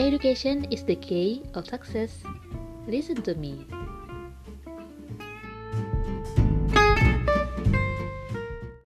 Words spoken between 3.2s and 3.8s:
to me.